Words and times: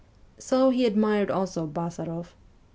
So 0.39 0.71
he 0.71 0.87
admired 0.87 1.29
also 1.29 1.67
Bazaroff. 1.67 2.33